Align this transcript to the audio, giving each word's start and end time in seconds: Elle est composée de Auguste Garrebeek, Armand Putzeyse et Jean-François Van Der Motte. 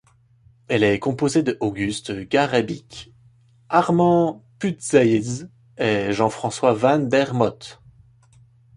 Elle 0.67 0.81
est 0.83 0.97
composée 0.97 1.43
de 1.43 1.57
Auguste 1.59 2.27
Garrebeek, 2.27 3.11
Armand 3.69 4.43
Putzeyse 4.57 5.47
et 5.77 6.11
Jean-François 6.11 6.73
Van 6.73 6.97
Der 6.97 7.35
Motte. 7.35 7.79